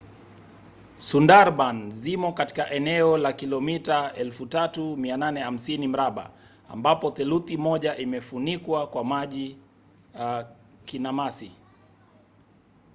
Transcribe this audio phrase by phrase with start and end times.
[0.97, 6.31] sundarban zimo katika eneo la kilomita 3,850 mraba
[6.69, 11.51] ambapo theluthi moja imefunikwa kwa maji/kinamasi